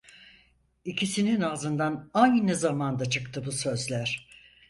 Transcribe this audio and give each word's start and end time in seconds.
İkisinin 0.85 1.41
ağzından 1.41 2.09
aynı 2.13 2.55
zamanda 2.55 3.05
çıktı 3.05 3.45
bu 3.45 3.51
sözler. 3.51 4.27